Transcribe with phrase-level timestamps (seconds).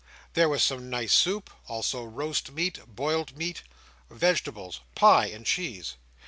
[0.33, 3.61] There was some nice soup; also roast meat, boiled meat,
[4.09, 5.93] vegetables, pie, and cheese.